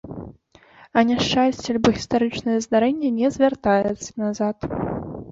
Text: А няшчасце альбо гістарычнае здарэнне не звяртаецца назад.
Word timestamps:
А 0.99 1.01
няшчасце 1.09 1.65
альбо 1.73 1.91
гістарычнае 1.97 2.55
здарэнне 2.65 3.11
не 3.19 3.27
звяртаецца 3.35 4.09
назад. 4.23 4.57